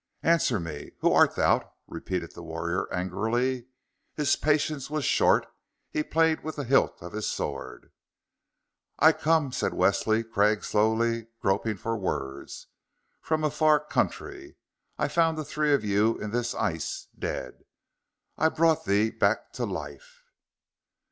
"Answer 0.23 0.59
me! 0.59 0.93
Who 1.01 1.13
art 1.13 1.35
thou?" 1.35 1.73
repeated 1.85 2.31
the 2.33 2.41
warrior 2.41 2.91
angrily. 2.91 3.67
His 4.15 4.35
patience 4.35 4.89
was 4.89 5.05
short; 5.05 5.45
he 5.91 6.01
played 6.01 6.43
with 6.43 6.55
the 6.55 6.63
hilt 6.63 6.97
of 7.03 7.13
his 7.13 7.29
sword. 7.29 7.91
"I 8.97 9.11
come," 9.11 9.51
said 9.51 9.75
Wesley 9.75 10.23
Craig 10.23 10.63
slowly, 10.63 11.27
groping 11.39 11.77
for 11.77 11.95
words, 11.95 12.65
"from 13.21 13.43
a 13.43 13.51
far 13.51 13.79
country. 13.79 14.55
I 14.97 15.07
found 15.07 15.37
the 15.37 15.45
three 15.45 15.71
of 15.71 15.85
you 15.85 16.17
in 16.17 16.31
this 16.31 16.55
ice 16.55 17.07
dead. 17.19 17.63
I 18.39 18.49
brought 18.49 18.85
thee 18.85 19.11
back 19.11 19.53
to 19.53 19.67
life." 19.67 20.23